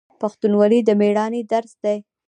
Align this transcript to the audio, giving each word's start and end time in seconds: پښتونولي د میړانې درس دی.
پښتونولي 0.21 0.79
د 0.87 0.89
میړانې 0.99 1.41
درس 1.51 1.73
دی. 1.83 1.97